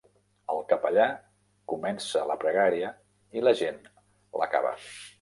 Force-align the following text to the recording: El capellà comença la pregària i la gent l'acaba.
El 0.53 0.61
capellà 0.71 1.05
comença 1.75 2.25
la 2.33 2.39
pregària 2.47 2.93
i 3.39 3.47
la 3.49 3.57
gent 3.63 3.81
l'acaba. 4.43 4.79